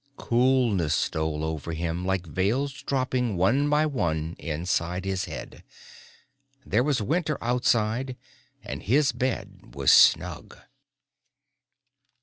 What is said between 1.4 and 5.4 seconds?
over him like veils dropping one by one inside his